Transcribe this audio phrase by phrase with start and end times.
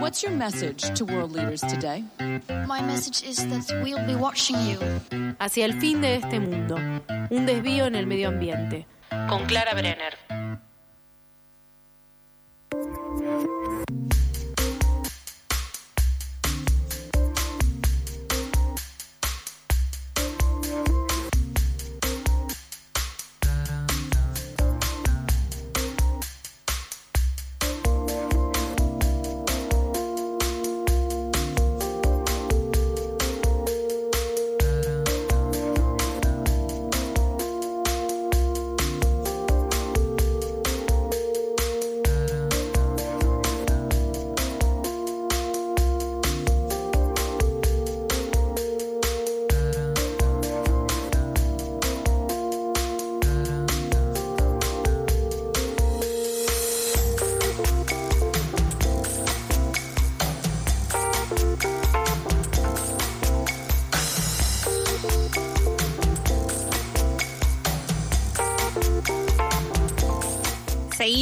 [0.00, 2.04] What's your message to world leaders today?
[2.66, 4.78] My message is that we'll be watching you.
[5.38, 6.76] Hacia el fin de este mundo.
[7.30, 8.86] Un desvío en el medio ambiente.
[9.28, 10.35] Con Clara Brenner.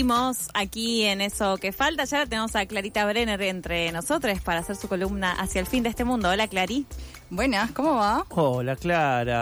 [0.05, 2.05] Seguimos aquí en eso que falta.
[2.05, 5.89] Ya tenemos a Clarita Brenner entre nosotros para hacer su columna hacia el fin de
[5.89, 6.29] este mundo.
[6.29, 6.85] Hola, Clary.
[7.31, 8.27] Buenas, ¿cómo va?
[8.29, 9.41] Hola, Clara.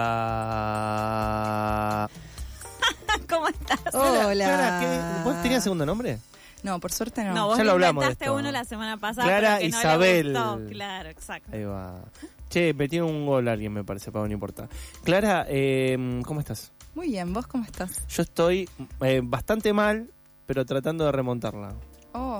[3.28, 3.80] ¿Cómo estás?
[3.92, 4.32] Hola.
[4.34, 5.00] Clara, ¿qué?
[5.28, 6.20] ¿Vos tenías segundo nombre?
[6.62, 7.34] No, por suerte no.
[7.34, 8.32] No, vos Ya lo hablamos de esto.
[8.32, 9.26] uno la semana pasada.
[9.26, 10.26] Clara no le Isabel.
[10.32, 10.60] gustó.
[10.68, 11.50] Claro, exacto.
[11.52, 12.04] Ahí va.
[12.50, 14.68] Che, metió un gol alguien, me parece, pero no importa.
[15.02, 16.70] Clara, eh, ¿cómo estás?
[16.94, 18.06] Muy bien, ¿vos cómo estás?
[18.06, 18.68] Yo estoy
[19.00, 20.08] eh, bastante mal,
[20.46, 21.74] pero tratando de remontarla.
[22.12, 22.38] Oh.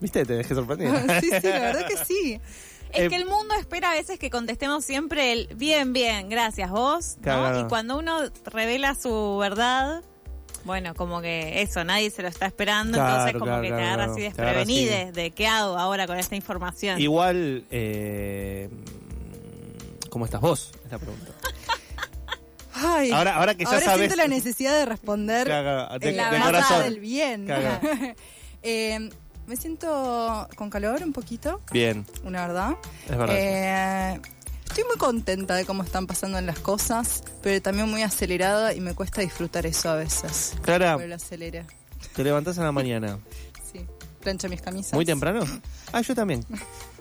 [0.00, 0.24] ¿Viste?
[0.24, 1.00] Te dejé sorprendida.
[1.20, 2.40] sí, sí, la verdad que sí.
[2.92, 6.70] Es Eh, que el mundo espera a veces que contestemos siempre el bien, bien, gracias
[6.70, 7.60] vos, ¿no?
[7.60, 10.02] Y cuando uno revela su verdad,
[10.64, 13.74] bueno, como que eso, nadie se lo está esperando, Claro, entonces como claro, que te
[13.74, 14.84] agarra así Te agarra así.
[14.86, 17.00] desprevenide de qué hago ahora con esta información.
[17.00, 18.68] Igual, eh,
[20.08, 20.70] ¿cómo estás vos?
[20.84, 21.32] Es la pregunta.
[22.84, 23.98] Ay, Ahora, ahora que ya ahora sabes.
[24.00, 26.82] siento la necesidad de responder de- en la de corazón.
[26.82, 27.46] del bien.
[28.66, 29.10] Eh,
[29.46, 32.76] me siento con calor un poquito, Bien, una verdad.
[33.10, 33.36] es verdad.
[33.38, 34.20] Eh,
[34.66, 38.94] estoy muy contenta de cómo están pasando las cosas, pero también muy acelerada y me
[38.94, 40.54] cuesta disfrutar eso a veces.
[40.62, 41.66] Clara, Pero lo acelera.
[42.16, 43.18] te levantás a la mañana.
[43.70, 43.84] Sí.
[44.22, 44.94] Plancho mis camisas.
[44.94, 45.40] ¿Muy temprano?
[45.92, 46.42] Ah, yo también.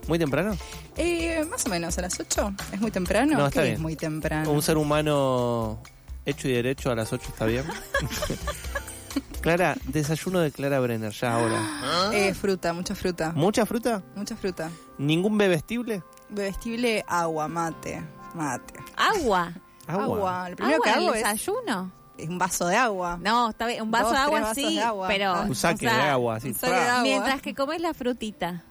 [0.08, 0.56] ¿Muy temprano?
[0.97, 2.53] Eh, más o menos, a las 8.
[2.74, 3.38] ¿Es muy temprano?
[3.38, 3.74] No, está ¿Qué bien.
[3.75, 4.52] es muy temprano?
[4.52, 5.80] Un ser humano
[6.25, 7.64] hecho y derecho a las 8 está bien.
[9.42, 12.12] Clara, desayuno de Clara Brenner, ya ahora.
[12.13, 13.34] Eh, fruta, mucha fruta.
[13.36, 14.02] ¿Mucha fruta?
[14.16, 14.69] Mucha fruta.
[14.97, 16.02] ¿Ningún bebestible?
[16.30, 18.02] Bebestible, agua, mate.
[18.34, 18.74] Mate.
[18.96, 19.52] Agua.
[19.86, 20.50] Agua.
[20.50, 21.92] Lo primero ¿Agua que en el hago es desayuno?
[22.18, 23.18] es un vaso de agua.
[23.22, 25.08] No, está bien, un vaso Dos, de agua vasos sí, de agua.
[25.08, 25.42] pero...
[25.44, 26.47] Un saque o sea, de agua, así.
[26.50, 27.03] un saque de agua.
[27.03, 28.63] Mientras que comes la frutita.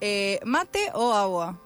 [0.00, 1.58] Eh, ¿Mate o agua?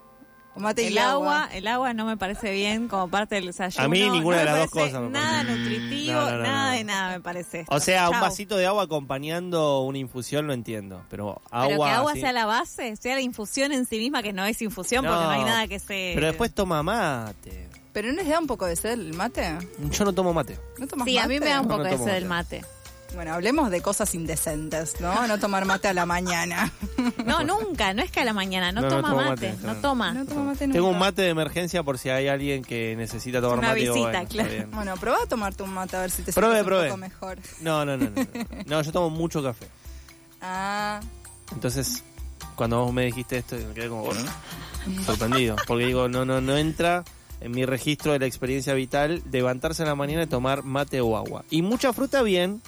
[0.54, 1.54] O mate El y agua, agua.
[1.56, 3.86] el agua no me parece bien como parte del desayuno.
[3.86, 5.58] A mí ninguna No de me las dos parece cosas me Nada parece.
[5.58, 6.76] nutritivo, No, no, no, nada no.
[6.76, 7.60] de nada me parece.
[7.60, 7.74] esto.
[7.74, 11.68] O sea, un vasito de agua acompañando una infusión lo entiendo, pero agua...
[11.68, 14.60] Pero que agua sea la base, sea la infusión en sí misma, que no es
[14.60, 16.12] infusión porque no hay nada que se...
[16.14, 17.68] Pero después toma mate.
[17.94, 19.56] ¿Pero no les da un poco de sed el mate?
[19.90, 20.58] Yo no tomo mate.
[20.78, 21.44] ¿No tomas Sí, a mí mate?
[21.46, 22.62] me da un poco no de sed del mate.
[23.14, 25.26] Bueno, hablemos de cosas indecentes, ¿no?
[25.28, 26.72] No tomar mate a la mañana.
[27.26, 29.74] No, nunca, no es que a la mañana, no, No, no toma mate, mate, no
[29.76, 30.12] toma.
[30.12, 30.78] No toma mate nunca.
[30.78, 33.80] Tengo un mate de emergencia por si hay alguien que necesita tomar Una mate.
[33.80, 34.68] visita, bueno, está claro.
[34.72, 36.82] Bueno, probá a tomarte un mate a ver si te Probé, sientes probé.
[36.84, 37.38] un poco mejor.
[37.60, 38.26] No, no, no, no,
[38.66, 38.82] no.
[38.82, 39.66] Yo tomo mucho café.
[40.40, 41.00] Ah,
[41.52, 42.02] Entonces,
[42.56, 44.10] cuando vos me dijiste esto, me quedé como
[45.06, 45.56] sorprendido.
[45.66, 47.04] Porque digo, no, no, no entra
[47.40, 51.16] en mi registro de la experiencia vital levantarse en la mañana y tomar mate o
[51.16, 51.44] agua.
[51.50, 52.62] Y mucha fruta, bien.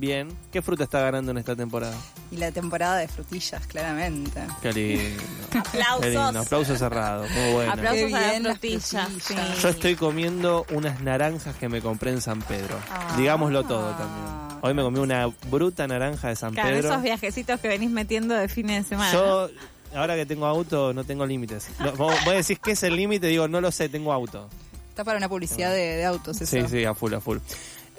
[0.00, 0.28] Bien.
[0.50, 1.94] ¿Qué fruta está ganando en esta temporada?
[2.32, 4.40] y la temporada de frutillas, claramente.
[4.62, 5.22] Qué lindo.
[5.58, 6.00] Aplausos.
[6.00, 6.40] Qué lindo.
[6.40, 7.26] Aplauso cerrado.
[7.28, 7.72] Muy bueno.
[7.72, 9.06] Aplausos Qué a las frutilla.
[9.06, 9.08] frutillas.
[9.22, 9.60] sí.
[9.60, 12.78] Yo estoy comiendo unas naranjas que me compré en San Pedro.
[12.90, 13.14] Ah.
[13.18, 14.58] Digámoslo todo también.
[14.62, 16.88] Hoy me comí una bruta naranja de San Claro, Pedro.
[16.88, 19.12] esos viajecitos que venís metiendo de fines de semana.
[19.12, 19.48] Yo,
[19.94, 21.68] ahora que tengo auto, no tengo límites.
[21.78, 24.48] No, vos, vos decís qué es el límite, digo, no lo sé, tengo auto.
[24.90, 26.56] Está para una publicidad de, de autos, eso.
[26.56, 27.38] Sí, sí, a full, a full.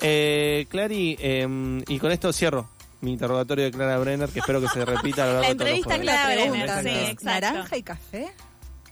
[0.01, 2.67] Eh, Clary, eh, y con esto cierro
[3.01, 5.55] mi interrogatorio de Clara Brenner, que espero que se repita a lo largo La de
[5.55, 5.99] todos los entrevista.
[6.01, 7.25] Clara La Brenner, sí, exacto.
[7.25, 8.31] ¿Naranja y café?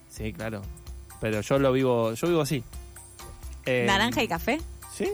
[0.10, 0.62] Sí, claro.
[1.22, 2.64] Pero yo lo vivo, yo vivo así.
[3.66, 4.60] Eh, ¿Naranja y café?
[4.96, 5.10] Sí.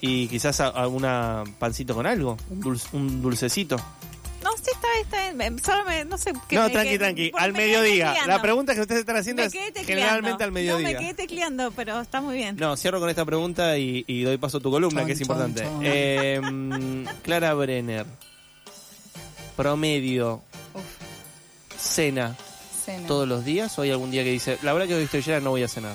[0.00, 3.76] Y quizás alguna pancito con algo, un, dulce- un dulcecito.
[5.02, 5.36] Está bien.
[5.54, 6.32] Me- Solo me, no sé.
[6.48, 7.32] que no, me tranqui, quedé- tranqui.
[7.36, 8.14] Al me mediodía.
[8.26, 9.54] La pregunta que ustedes están haciendo Me es
[9.86, 10.88] generalmente al mediodía.
[10.88, 12.56] No, me quedé tecleando, pero está muy bien.
[12.56, 15.20] No, cierro con esta pregunta y, y doy paso a tu columna, Chon, que es
[15.20, 15.62] importante.
[15.62, 15.80] chon.
[15.82, 18.06] Eh, mm, Clara Brenner,
[19.56, 20.42] promedio,
[20.74, 20.82] Uf.
[21.78, 22.36] cena
[22.84, 23.06] Cena.
[23.08, 25.40] todos los días o hay algún día que dice, la verdad que hoy estoy llena,
[25.40, 25.94] no voy a cenar?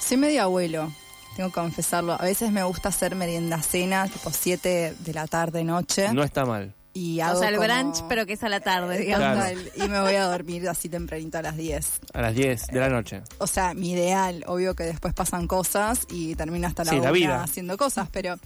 [0.00, 0.92] Soy medio abuelo,
[1.36, 2.12] tengo que confesarlo.
[2.12, 6.08] A veces me gusta hacer merienda cena, tipo 7 de la tarde, noche.
[6.12, 6.74] No está mal.
[6.96, 9.36] Y O sea, el como- brunch, pero que es a la tarde, digamos.
[9.36, 9.58] Claro.
[9.60, 12.00] Total, Y me voy a dormir así tempranito a las 10.
[12.12, 13.20] A las 10 de la noche.
[13.38, 17.02] O sea, mi ideal, obvio que después pasan cosas y termino hasta la Sí, la
[17.02, 17.42] una vida.
[17.42, 18.36] haciendo cosas, pero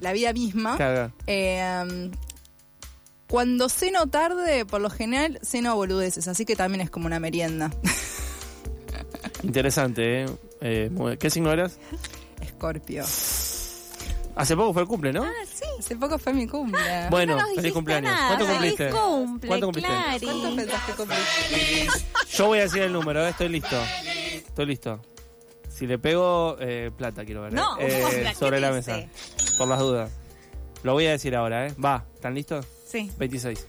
[0.00, 0.78] la vida misma.
[0.78, 1.12] Caga.
[1.26, 2.10] Eh,
[3.26, 7.20] cuando ceno tarde, por lo general, ceno a boludeces, así que también es como una
[7.20, 7.70] merienda.
[9.42, 10.26] Interesante, ¿eh?
[10.60, 11.78] Eh, ¿Qué signo eras?
[12.40, 13.04] Escorpio.
[14.34, 15.24] Hace poco fue el cumple, ¿no?
[15.78, 16.80] Hace poco fue mi cumple.
[17.10, 18.10] bueno, No feliz cumpleaños.
[18.10, 18.26] nada.
[18.36, 18.90] ¿Cuánto Feliz cumpliste?
[18.90, 19.90] cumple, ¿Cuánto cumpliste?
[19.92, 20.26] Clary.
[20.26, 21.16] ¿Cuánto pensás que cumplí?
[22.36, 23.30] Yo voy a decir el número, ¿eh?
[23.30, 23.76] estoy listo.
[24.34, 25.00] Estoy listo.
[25.68, 27.52] Si le pego, eh, plata quiero ver.
[27.52, 27.56] ¿eh?
[27.56, 28.98] No, Eh, ¿qué sobre la mesa.
[29.56, 30.10] Por las dudas.
[30.82, 31.74] Lo voy a decir ahora, ¿eh?
[31.82, 32.66] Va, ¿están listos?
[32.86, 33.10] Sí.
[33.18, 33.66] 26.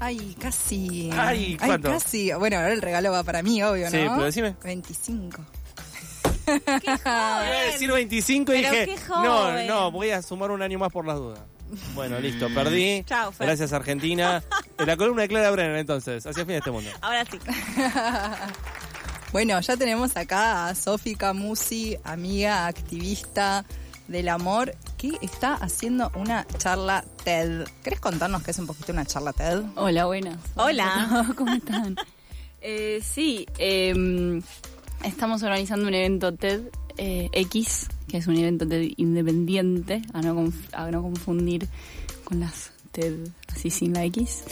[0.00, 1.10] Ay, casi.
[1.12, 1.90] Ay, ¿cuánto?
[1.90, 2.32] casi.
[2.34, 3.90] Bueno, ahora el regalo va para mí, obvio, ¿no?
[3.90, 4.56] Sí, pero decime.
[4.62, 5.42] 25.
[6.82, 9.66] Iba a decir 25 y Pero dije, qué no, joven.
[9.66, 11.40] no, voy a sumar un año más por las dudas.
[11.94, 13.04] Bueno, listo, perdí.
[13.04, 13.46] Chao, Fer.
[13.46, 14.42] Gracias, Argentina.
[14.78, 16.24] En la columna de Clara Brenner, entonces.
[16.24, 16.88] Hacia el fin de este mundo.
[17.00, 17.36] Ahora sí.
[19.32, 23.64] Bueno, ya tenemos acá a Sofi Camusi, amiga, activista
[24.06, 27.66] del amor, que está haciendo una charla TED.
[27.82, 29.64] ¿Querés contarnos qué es un poquito una charla TED?
[29.74, 30.38] Hola, buenas.
[30.54, 31.26] Hola.
[31.36, 31.96] ¿Cómo están?
[32.60, 34.40] Eh, sí, eh,
[35.04, 36.62] estamos organizando un evento TED
[36.96, 41.68] eh, X, que es un evento TED independiente, a no, confundir
[42.24, 44.44] con las TED así sin la X,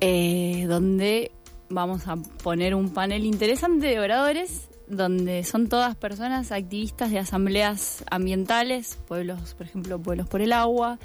[0.00, 1.32] eh, donde
[1.68, 8.04] vamos a poner un panel interesante de oradores donde son todas personas activistas de asambleas
[8.10, 10.98] ambientales, pueblos, por ejemplo, pueblos por el agua,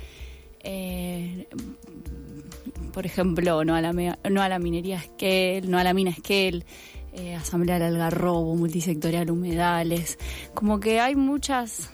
[0.63, 1.47] eh,
[2.91, 6.65] por ejemplo, no a la, no a la minería Esquel, no a la mina Esquel,
[7.15, 10.17] eh, Asamblea del Algarrobo, multisectorial humedales.
[10.53, 11.89] Como que hay muchas,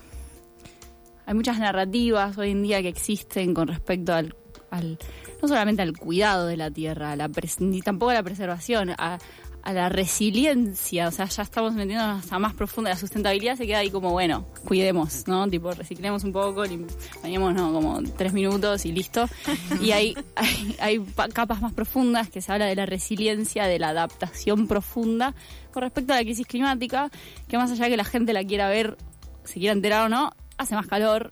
[1.26, 4.36] hay muchas narrativas hoy en día que existen con respecto al,
[4.70, 4.98] al-
[5.42, 7.30] no solamente al cuidado de la tierra, a la
[7.60, 8.92] ni tampoco a la preservación,
[9.64, 13.80] a la resiliencia, o sea, ya estamos metiéndonos a más profunda, la sustentabilidad se queda
[13.80, 15.48] ahí como, bueno, cuidemos, ¿no?
[15.48, 16.64] Tipo, reciclemos un poco,
[17.22, 17.72] bañemos, ¿no?
[17.72, 19.26] Como tres minutos y listo.
[19.80, 23.78] Y hay, hay, hay pa- capas más profundas que se habla de la resiliencia, de
[23.80, 25.36] la adaptación profunda
[25.74, 27.10] con respecto a la crisis climática,
[27.48, 28.98] que más allá de que la gente la quiera ver,
[29.44, 31.32] se quiera enterar o no, hace más calor,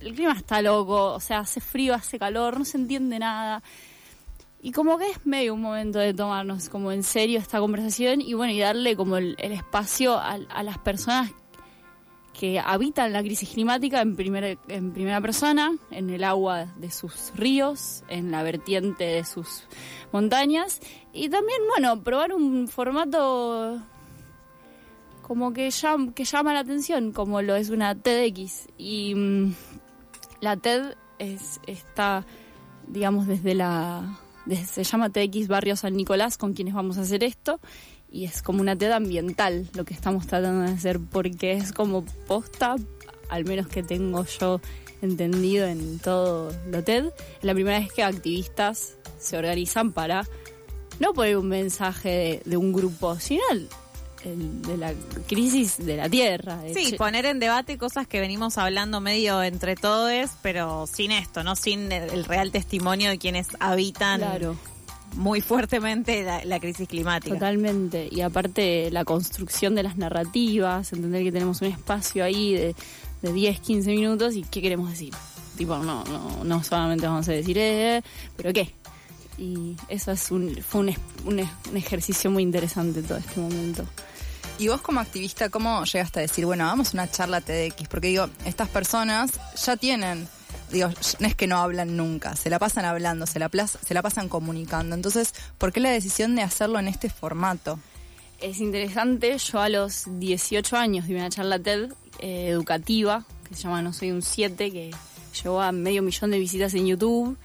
[0.00, 3.62] el clima está loco, o sea, hace frío, hace calor, no se entiende nada.
[4.62, 8.34] Y como que es medio un momento de tomarnos como en serio esta conversación y
[8.34, 11.30] bueno, y darle como el, espacio a, las personas
[12.38, 17.32] que habitan la crisis climática en primera, en primera persona, en el agua de sus
[17.34, 19.64] ríos, en la vertiente de sus
[20.12, 20.80] montañas
[21.12, 23.82] y también, bueno, probar un formato
[25.22, 28.66] como que, llam- que llama la atención, como lo es una TEDx.
[28.76, 29.54] Y mm,
[30.40, 32.26] la TED es, está,
[32.88, 34.18] digamos, desde la...
[34.56, 37.60] se llama TEDx Barrio San Nicolás, con quienes vamos a hacer esto.
[38.10, 42.04] Y es como una TED ambiental lo que estamos tratando de hacer, porque es como
[42.04, 42.76] posta,
[43.28, 44.60] al menos que tengo yo
[45.00, 47.06] entendido en todo lo TED.
[47.06, 50.26] Es la primera vez que activistas se organizan para
[50.98, 53.42] no poner un mensaje de, de un grupo, sino
[54.24, 54.92] el- de la
[55.28, 56.56] crisis de la tierra.
[56.58, 61.42] de Sí, poner en debate cosas que venimos hablando medio entre todos, pero sin esto,
[61.44, 61.56] ¿no?
[61.56, 64.56] Sin el, el real testimonio de quienes habitan Claro.
[65.16, 67.34] muy fuertemente la, la crisis climática.
[67.34, 68.08] Totalmente.
[68.10, 72.74] Y aparte la construcción de las narrativas, entender que tenemos un espacio ahí de,
[73.22, 75.12] de 10, 15 minutos y qué queremos decir.
[75.56, 78.02] Tipo, no, no, no solamente vamos a decir, eh,
[78.36, 78.72] pero qué.
[79.36, 80.88] Y eso es un, fue un,
[81.24, 83.84] un, un ejercicio muy interesante todo este momento.
[84.60, 87.88] Y vos como activista, ¿cómo llegaste a decir, bueno, hagamos una charla TEDx?
[87.88, 89.30] Porque digo, estas personas
[89.64, 90.28] ya tienen,
[90.70, 93.94] digo, no es que no hablan nunca, se la pasan hablando, se la, plas- se
[93.94, 94.94] la pasan comunicando.
[94.94, 97.78] Entonces, ¿por qué la decisión de hacerlo en este formato?
[98.38, 103.62] Es interesante, yo a los 18 años di una charla TED eh, educativa, que se
[103.62, 104.90] llama No Soy un 7, que
[105.42, 107.38] llegó a medio millón de visitas en YouTube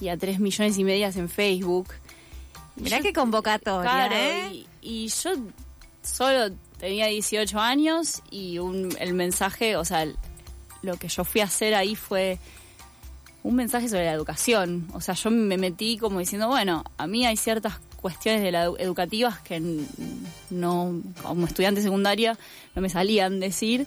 [0.00, 1.88] y a 3 millones y medias en Facebook.
[2.76, 4.50] Mirá yo- qué convocatoria, Claro, ¿eh?
[4.52, 5.30] y, y yo
[6.04, 10.06] solo tenía 18 años y un, el mensaje, o sea,
[10.82, 12.38] lo que yo fui a hacer ahí fue
[13.42, 14.88] un mensaje sobre la educación.
[14.94, 18.66] O sea, yo me metí como diciendo, bueno, a mí hay ciertas cuestiones de la
[18.68, 19.60] edu- educativas que
[20.50, 22.38] no, como estudiante secundaria,
[22.74, 23.86] no me salían decir.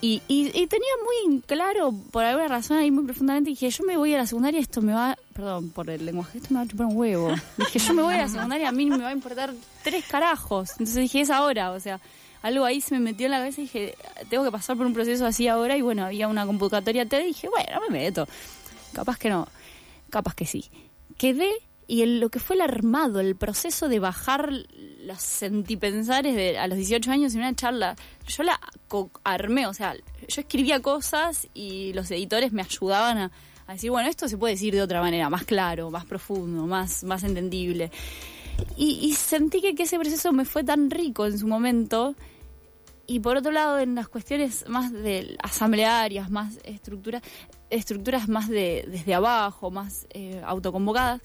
[0.00, 3.96] Y, y- y tenía muy claro, por alguna razón ahí muy profundamente, dije, yo me
[3.96, 6.68] voy a la secundaria, esto me va, perdón por el lenguaje, esto me va a
[6.68, 7.34] chupar un huevo.
[7.58, 9.52] Dije, yo me voy a la secundaria, a mí me va a importar
[9.84, 10.70] tres carajos.
[10.72, 12.00] Entonces dije, es ahora, o sea,
[12.42, 13.94] algo ahí se me metió en la cabeza y dije,
[14.30, 15.76] tengo que pasar por un proceso así ahora.
[15.76, 18.26] Y bueno, había una convocatoria TED y dije, bueno, me meto.
[18.92, 19.46] Capaz que no,
[20.10, 20.70] capaz que sí.
[21.18, 21.50] Quedé
[21.88, 24.50] y el- lo que fue el armado, el proceso de bajar
[25.04, 27.94] los sentipensares de, a los 18 años en una charla,
[28.26, 28.58] yo la
[29.22, 33.30] armé, o sea, yo escribía cosas y los editores me ayudaban a,
[33.66, 37.02] a decir, bueno, esto se puede decir de otra manera, más claro, más profundo, más,
[37.04, 37.90] más entendible.
[38.76, 42.14] Y, y sentí que, ese proceso me fue tan rico en su momento.
[43.06, 47.22] Y por otro lado, en las cuestiones más de asamblearias, más estructuras,
[47.70, 51.20] estructuras más de desde abajo, más eh, autoconvocadas,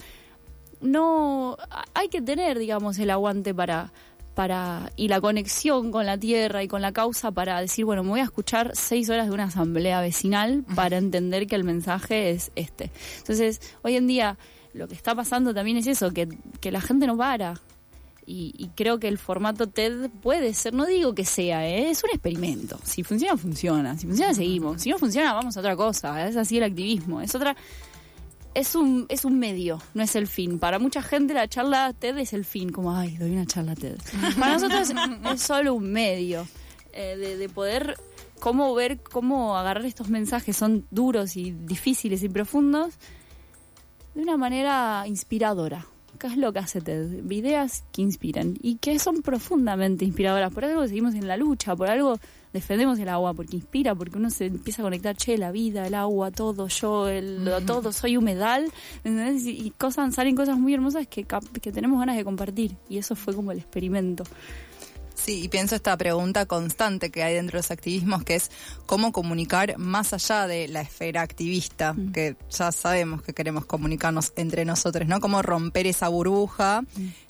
[0.82, 1.58] no
[1.94, 3.94] hay que tener, digamos, el aguante para
[4.36, 8.10] para y la conexión con la tierra y con la causa para decir, bueno, me
[8.10, 12.52] voy a escuchar seis horas de una asamblea vecinal para entender que el mensaje es
[12.56, 12.92] este.
[13.20, 14.38] Entonces, hoy en día
[14.74, 17.60] lo que está pasando también es eso, que, que la gente no para.
[18.26, 21.90] Y, y creo que el formato TED puede ser, no digo que sea, ¿eh?
[21.90, 22.80] es un experimento.
[22.84, 23.98] Si funciona, funciona.
[23.98, 24.82] Si funciona, seguimos.
[24.82, 26.28] Si no funciona, vamos a otra cosa.
[26.28, 27.20] Es así el activismo.
[27.20, 27.58] Es otra
[28.54, 30.60] es un, es un medio, no es el fin.
[30.60, 33.98] Para mucha gente la charla TED es el fin, como, ay, doy una charla TED.
[34.40, 34.92] Para nosotros
[35.34, 36.48] es solo un medio
[36.94, 37.98] eh, de, de poder
[38.40, 42.96] cómo ver, cómo agarrar estos mensajes, son duros y difíciles y profundos,
[44.16, 45.86] de una manera inspiradora.
[46.22, 47.28] ¿Qué es lo que hace TED?
[47.32, 50.54] Ideas que inspiran y que son profundamente inspiradoras.
[50.54, 52.20] Por algo seguimos en la lucha, por algo
[52.54, 55.96] defendemos el agua, porque inspira, porque uno se empieza a conectar, che, la vida, el
[55.96, 58.72] agua, todo, yo, el, todo, soy humedal,
[59.04, 59.48] ¿entendés?
[59.48, 61.26] Y, cosas, salen cosas muy hermosas que,
[61.60, 62.76] que tenemos ganas de compartir.
[62.88, 64.24] Y eso fue como el experimento.
[65.14, 68.50] Sí, y pienso esta pregunta constante que hay dentro de los activismos, que es
[68.86, 74.66] cómo comunicar más allá de la esfera activista, que ya sabemos que queremos comunicarnos entre
[74.66, 75.20] nosotros, ¿no?
[75.20, 76.84] Cómo romper esa burbuja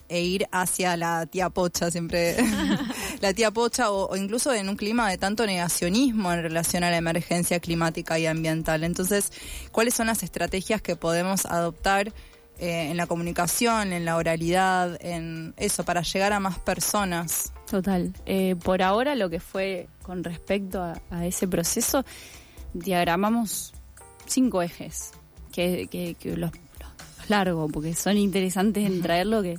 [0.08, 2.38] e ir hacia la tía Pocha, siempre
[3.22, 6.92] la tía Pocha, o, o incluso en un clima de tanto negacionismo en relación a
[6.92, 8.84] la emergencia climática y ambiental.
[8.84, 9.32] Entonces,
[9.72, 12.14] ¿cuáles son las estrategias que podemos adoptar?
[12.62, 17.52] eh, en la comunicación, en la oralidad, en eso, para llegar a más personas.
[17.72, 18.12] Total.
[18.25, 22.04] Eh, por ahora lo que fue con respecto a, a ese proceso,
[22.74, 23.74] diagramamos
[24.25, 25.12] cinco ejes,
[25.54, 29.58] que, que, que los, los largo, porque son interesantes en traerlo, que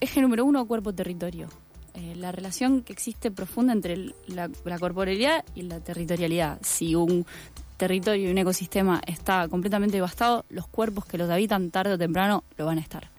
[0.00, 1.48] eje número uno, cuerpo-territorio.
[1.92, 6.60] Eh, la relación que existe profunda entre la, la corporalidad y la territorialidad.
[6.62, 7.26] Si un
[7.76, 12.42] territorio y un ecosistema está completamente devastado, los cuerpos que los habitan tarde o temprano
[12.56, 13.10] lo van a estar.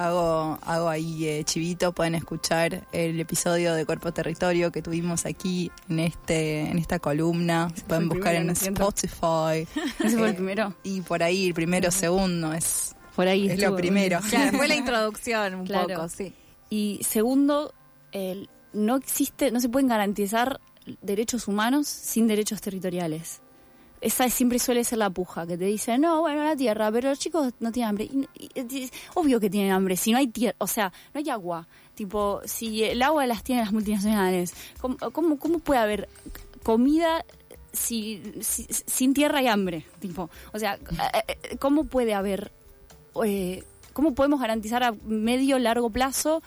[0.00, 5.70] Hago, hago ahí eh, chivito, pueden escuchar el episodio de Cuerpo Territorio que tuvimos aquí
[5.90, 7.70] en este en esta columna.
[7.74, 8.72] Se pueden buscar primero, en.
[8.72, 9.66] Spotify.
[10.02, 10.74] Ese fue el Eh, primero.
[10.84, 14.20] Y por ahí, el primero, segundo, es, Por ahí es lo primero.
[14.30, 15.88] Claro, fue la introducción un Claro.
[15.88, 16.32] poco, sí.
[16.70, 17.74] Y segundo,
[18.12, 20.60] el- no existe, no se pueden garantizar
[21.02, 23.42] derechos humanos sin derechos territoriales.
[24.00, 27.18] Esa siempre suele ser la puja, que te dicen, no, bueno, la tierra, pero los
[27.18, 28.04] chicos no tienen hambre.
[28.04, 28.28] Y-
[28.58, 31.66] y- obvio que tienen hambre, si no hay tierra, o sea, no hay agua.
[31.94, 34.96] Tipo, si el agua las tienen las multinacionales, ¿cómo,
[35.38, 36.08] cómo, puede haber
[36.62, 37.24] comida
[37.72, 39.84] si, si- sin tierra y hambre?
[40.00, 40.78] Tipo, o sea,
[41.28, 42.52] eh, ¿cómo puede haber,
[43.24, 46.42] eh, cómo podemos garantizar a medio, largo plazo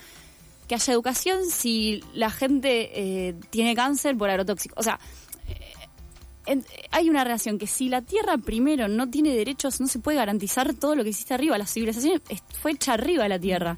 [0.68, 2.90] que haya educación si la gente
[3.30, 4.74] eh, tiene cáncer por agrotóxico.
[4.80, 4.98] O sea,
[6.92, 10.74] hay una relación que si la Tierra primero no tiene derechos, no se puede garantizar
[10.74, 11.58] todo lo que existe arriba.
[11.58, 12.22] La civilización
[12.62, 13.78] fue hecha arriba de la Tierra.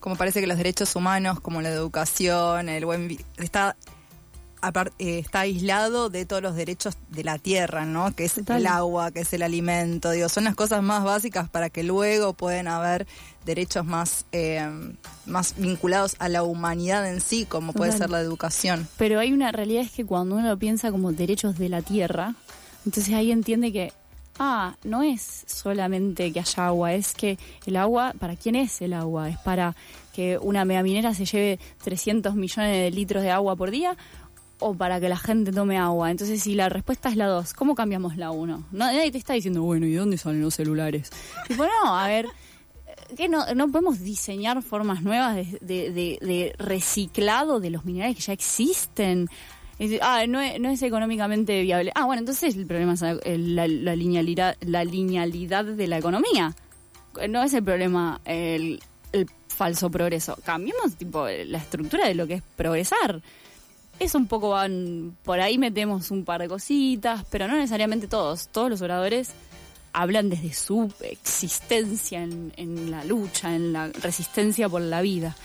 [0.00, 3.76] Como parece que los derechos humanos, como la educación, el buen está
[4.98, 8.14] está aislado de todos los derechos de la tierra, ¿no?
[8.14, 8.60] Que es Total.
[8.60, 12.32] el agua, que es el alimento, digo, son las cosas más básicas para que luego
[12.32, 13.06] puedan haber
[13.44, 14.68] derechos más eh,
[15.26, 18.88] más vinculados a la humanidad en sí, como puede ser la educación.
[18.96, 22.34] Pero hay una realidad es que cuando uno piensa como derechos de la tierra,
[22.84, 23.92] entonces ahí entiende que,
[24.38, 28.92] ah, no es solamente que haya agua, es que el agua, ¿para quién es el
[28.92, 29.28] agua?
[29.28, 29.76] ¿Es para
[30.12, 33.96] que una megaminera se lleve 300 millones de litros de agua por día?
[34.64, 36.10] ¿O para que la gente tome agua?
[36.10, 38.64] Entonces, si la respuesta es la dos, ¿cómo cambiamos la uno?
[38.70, 41.10] No, nadie te está diciendo, bueno, ¿y dónde salen los celulares?
[41.48, 42.26] Tipo, no, a ver,
[43.16, 49.28] que no, no podemos diseñar formas nuevas de, reciclado de los minerales que ya existen.
[50.00, 51.90] Ah, no es, no es económicamente viable.
[51.94, 56.54] Ah, bueno, entonces el problema es la, linealidad, la linealidad de la economía.
[57.28, 58.80] No es el problema el,
[59.12, 60.38] el falso progreso.
[60.44, 63.22] Cambiemos tipo la estructura de lo que es progresar.
[63.98, 68.48] Es un poco van por ahí metemos un par de cositas, pero no necesariamente todos.
[68.48, 69.30] Todos los oradores
[69.92, 75.36] hablan desde su existencia en, en la lucha, en la resistencia por la vida.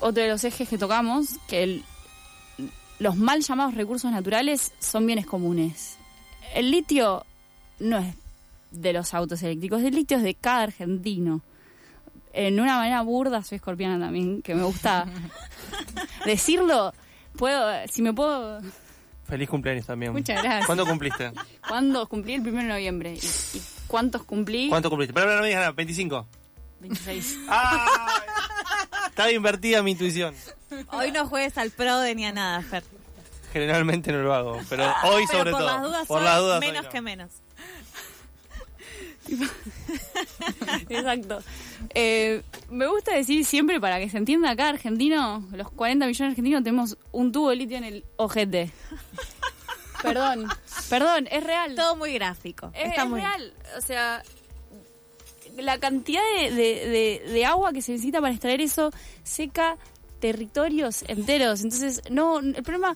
[0.00, 1.84] Otro de los ejes que tocamos, que el-
[3.00, 5.96] los mal llamados recursos naturales son bienes comunes.
[6.54, 7.24] El litio
[7.80, 8.14] no es
[8.70, 11.42] de los autos eléctricos, el litio es de cada argentino.
[12.32, 15.06] En una manera burda, soy escorpiana también, que me gusta
[16.24, 16.92] decirlo.
[17.38, 18.60] Puedo, si me puedo.
[19.26, 20.12] Feliz cumpleaños también.
[20.12, 20.66] Muchas gracias.
[20.66, 21.32] ¿Cuándo cumpliste?
[21.66, 23.14] ¿Cuándo cumplí el 1 de noviembre?
[23.14, 23.18] ¿Y,
[23.56, 24.68] y cuántos cumplí?
[24.68, 25.12] ¿Cuánto cumpliste?
[25.14, 26.26] Pero no me digas nada, 25.
[26.80, 27.38] 26.
[27.48, 27.78] ¡Ay!
[29.08, 30.34] Estaba invertida mi intuición.
[30.92, 32.84] Hoy no juegues al pro de ni a nada, Fer.
[33.52, 35.66] Generalmente no lo hago, pero hoy Pero sobre por todo.
[35.70, 36.60] las dudas, por las dudas.
[36.60, 36.90] menos no.
[36.90, 37.30] que menos.
[40.88, 41.42] Exacto.
[41.94, 46.32] Eh, me gusta decir siempre, para que se entienda acá, argentino, los 40 millones de
[46.32, 48.70] argentinos tenemos un tubo de litio en el ojete.
[50.02, 50.46] Perdón,
[50.88, 51.74] perdón, es real.
[51.74, 52.70] Todo muy gráfico.
[52.72, 53.52] Es, Está es muy real.
[53.76, 54.22] O sea,
[55.56, 56.88] la cantidad de, de-
[57.26, 58.92] de- de agua que se necesita para extraer eso
[59.24, 59.76] seca
[60.20, 61.62] territorios enteros.
[61.62, 62.94] Entonces, no, el problema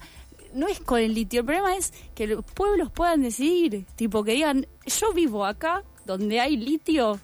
[0.54, 4.34] no es con el litio, el problema es que los pueblos puedan decidir, tipo que
[4.34, 7.18] digan, yo vivo acá donde hay litio.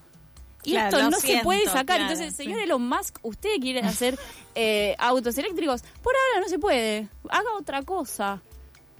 [0.64, 1.86] Y Claro, esto no se puede sacar.
[1.86, 2.44] claro, Entonces, sí.
[2.44, 4.18] señor Elon Musk, usted quiere hacer
[4.54, 5.82] eh, autos eléctricos.
[6.02, 7.08] Por ahora no se puede.
[7.28, 8.42] Haga otra cosa.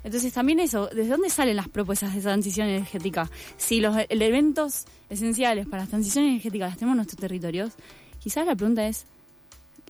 [0.04, 3.28] Entonces también eso, ¿desde dónde salen las propuestas de transición energética?
[3.56, 7.72] Si los elementos esenciales para la transición energética las tenemos en nuestros territorios,
[8.20, 9.06] quizás la pregunta es,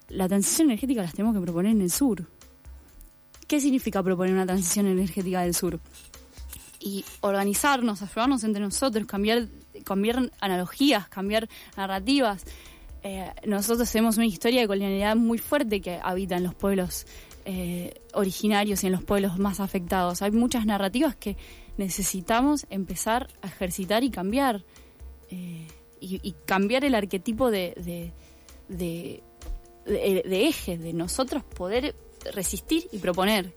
[0.09, 2.25] la transición energética las tenemos que proponer en el sur.
[3.47, 5.79] ¿Qué significa proponer una transición energética del sur?
[6.81, 9.49] Y organizarnos, ayudarnos entre nosotros, cambiar,
[9.85, 12.45] cambiar analogías, cambiar narrativas.
[13.03, 17.07] Eh, nosotros tenemos una historia de colonialidad muy fuerte que habita en los pueblos
[17.45, 20.23] eh, originarios y en los pueblos más afectados.
[20.23, 21.37] Hay muchas narrativas que
[21.77, 24.65] necesitamos empezar a ejercitar y cambiar.
[25.31, 25.67] eh,
[26.01, 28.13] y, cambiar el arquetipo de, de,
[28.69, 29.23] de,
[29.85, 31.97] de- de eje, de nosotros poder
[32.35, 33.53] resistir y proponer.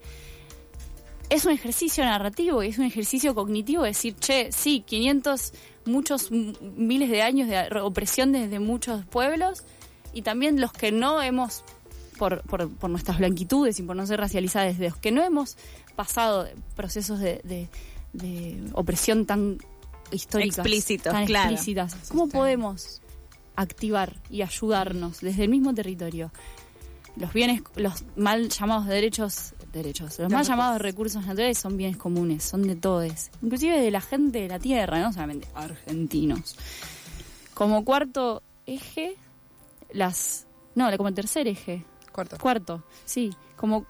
[1.31, 5.53] Es un ejercicio narrativo y es un ejercicio cognitivo decir, che, sí, 500,
[5.85, 9.63] muchos miles de años de opresión desde muchos pueblos
[10.13, 11.63] y también los que no hemos,
[12.19, 15.55] por, por, por nuestras blanquitudes y por no ser racializadas, de los que no hemos
[15.95, 17.69] pasado procesos de, de-
[18.13, 19.57] de opresión tan
[20.11, 21.51] históricas, Explícitos, tan claro.
[21.51, 21.95] explícitas.
[22.09, 23.01] ¿Cómo podemos
[23.55, 26.29] activar y ayudarnos desde el mismo territorio?
[27.17, 32.43] Los bienes, los mal llamados derechos, derechos, los mal llamados recursos naturales son bienes comunes,
[32.43, 36.55] son de todos, inclusive de la gente de la tierra, no solamente argentinos.
[37.53, 39.15] Como cuarto eje,
[39.91, 42.37] las, no, como tercer eje, Cuarto.
[42.39, 43.29] Cuarto, sí.
[43.55, 43.85] Como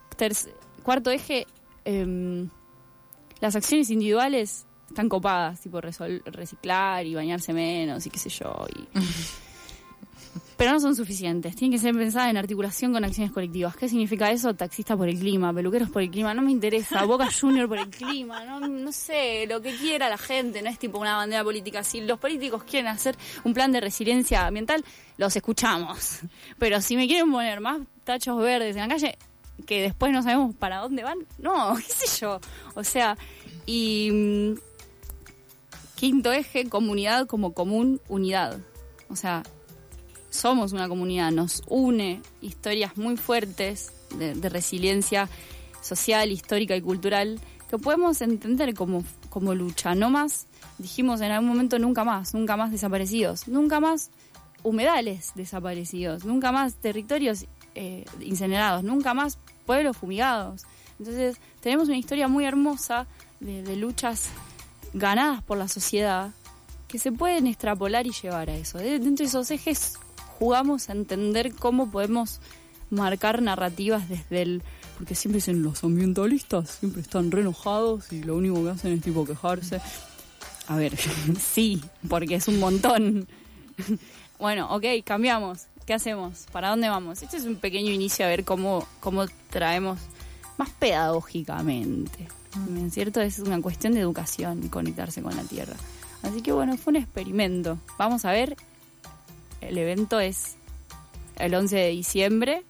[0.84, 1.46] cuarto eje,
[1.84, 2.48] em,
[3.40, 8.66] las acciones individuales están copadas, tipo resol- reciclar y bañarse menos y qué sé yo.
[8.76, 8.88] y-
[10.62, 11.56] Pero no son suficientes.
[11.56, 13.74] Tienen que ser pensadas en articulación con acciones colectivas.
[13.74, 14.54] ¿Qué significa eso?
[14.54, 16.34] Taxistas por el clima, peluqueros por el clima.
[16.34, 17.02] No me interesa.
[17.04, 18.44] Boca Junior por el clima.
[18.44, 20.62] No, no sé, lo que quiera la gente.
[20.62, 21.82] No es tipo una bandera política.
[21.82, 24.84] Si los políticos quieren hacer un plan de resiliencia ambiental,
[25.16, 26.20] los escuchamos.
[26.60, 29.18] Pero si me quieren poner más tachos verdes en la calle,
[29.66, 32.40] que después no sabemos para dónde van, no, qué sé yo.
[32.76, 33.18] O sea,
[33.66, 34.54] y mm,
[35.96, 38.60] quinto eje, comunidad como común unidad.
[39.08, 39.42] O sea,
[40.32, 45.28] somos una comunidad, nos une historias muy fuertes de, resiliencia
[45.82, 47.38] social, histórica y cultural
[47.70, 49.94] que podemos entender como, como lucha.
[49.94, 50.46] No más,
[50.78, 54.10] dijimos en algún momento, nunca más, nunca más desaparecidos, nunca más
[54.62, 60.62] humedales desaparecidos, nunca más territorios eh, incinerados, nunca más pueblos fumigados.
[60.98, 63.06] Entonces, tenemos una historia muy hermosa
[63.40, 64.28] de, de luchas
[64.94, 66.30] ganadas por la sociedad
[66.88, 68.78] que se pueden extrapolar y llevar a eso.
[68.78, 69.94] De- Dentro de esos ejes
[70.42, 72.40] jugamos a entender cómo podemos
[72.90, 74.62] marcar narrativas desde el...
[74.98, 79.02] Porque siempre dicen los ambientalistas, siempre están re enojados y lo único que hacen es
[79.02, 79.80] tipo quejarse.
[80.66, 80.96] A ver,
[81.40, 83.28] sí, porque es un montón.
[84.40, 85.66] Bueno, ok, cambiamos.
[85.86, 86.46] ¿Qué hacemos?
[86.50, 87.22] ¿Para dónde vamos?
[87.22, 90.00] Este es un pequeño inicio a ver cómo, cómo traemos
[90.58, 92.26] más pedagógicamente.
[92.68, 93.20] ¿No es cierto?
[93.20, 95.76] Es una cuestión de educación y conectarse con la tierra.
[96.24, 97.78] Así que bueno, fue un experimento.
[97.98, 98.56] Vamos a ver.
[99.62, 100.56] El evento es
[101.38, 102.64] el 11 de diciembre.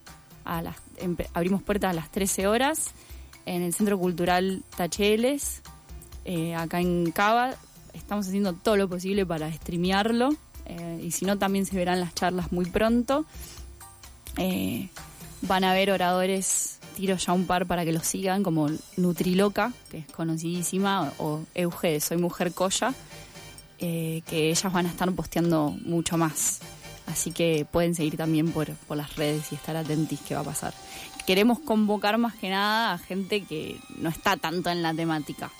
[1.34, 2.90] Abrimos puertas a las 13 horas
[3.46, 5.62] en el Centro Cultural Tacheles,
[6.24, 7.54] eh, acá en Cava.
[7.92, 10.30] Estamos haciendo todo lo posible para streamearlo.
[10.66, 13.26] eh, y si no, también se verán las charlas muy pronto.
[14.38, 14.88] Eh,
[15.42, 19.98] van a haber oradores, tiro ya un par para que los sigan, como Nutriloca, que
[19.98, 22.94] es conocidísima, o Euge de Soy Mujer Coya.
[23.78, 26.60] que ellas van a estar posteando mucho más.
[27.12, 30.72] Así que pueden seguir también por, las redes y estar atentos qué va a pasar.
[31.26, 35.50] Queremos convocar más que nada a gente que no está tanto en la temática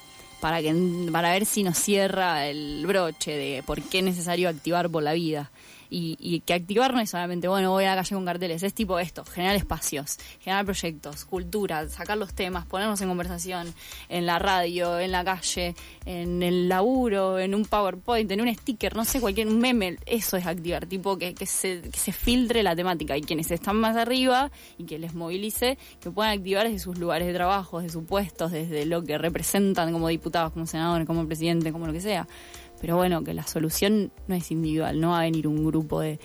[0.40, 0.74] para, que,
[1.12, 5.12] para ver si nos cierra el broche de por qué es necesario activar por la
[5.12, 5.50] vida.
[5.94, 8.72] Y, y, que activar no es solamente, bueno, voy a la calle con carteles, es
[8.72, 13.74] tipo esto, generar espacios, generar proyectos, cultura, sacar los temas, ponernos en conversación
[14.08, 15.74] en la radio, en la calle,
[16.06, 20.46] en el laburo, en un PowerPoint, en un sticker, no sé, cualquier meme, eso es
[20.46, 24.50] activar, tipo que, que, se, que se filtre la temática y quienes están más arriba
[24.78, 28.50] y que les movilice, que puedan activar desde sus lugares de trabajo, desde sus puestos,
[28.50, 32.26] desde lo que representan como diputados, como senadores, como presidente, como lo que sea.
[32.82, 36.18] Pero bueno, que la solución no es individual, no va a venir un grupo de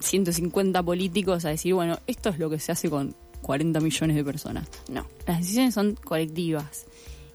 [0.00, 4.24] 150 políticos a decir, bueno, esto es lo que se hace con 40 millones de
[4.24, 4.68] personas.
[4.88, 6.86] No, las decisiones son colectivas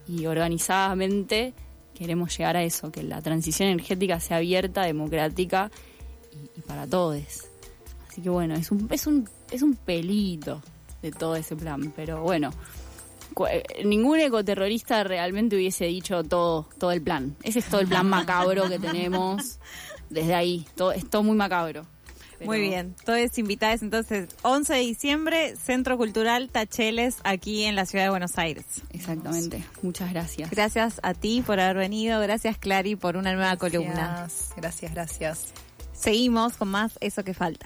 [0.06, 1.54] y organizadamente
[1.94, 5.72] queremos llegar a eso, que la transición energética sea abierta, democrática
[6.58, 7.24] y, para todos.
[8.10, 10.62] Así que bueno, es un, es un, es un pelito
[11.02, 12.52] de todo ese plan, pero bueno,
[13.84, 17.36] ningún ecoterrorista realmente hubiese dicho todo, todo el plan.
[17.44, 19.60] Ese es todo el plan macabro que tenemos
[20.10, 20.66] desde ahí.
[20.76, 21.86] Todo, es todo muy macabro.
[22.38, 22.52] Pero...
[22.52, 28.06] Muy bien, todos invitados entonces 11 de diciembre, Centro Cultural Tacheles, aquí en la ciudad
[28.06, 28.66] de Buenos Aires.
[28.92, 30.50] Exactamente, muchas gracias.
[30.50, 33.72] Gracias a ti por haber venido, gracias Clary por una nueva gracias.
[33.72, 34.28] columna.
[34.58, 35.54] Gracias, gracias.
[35.94, 37.64] Seguimos con más Eso que falta.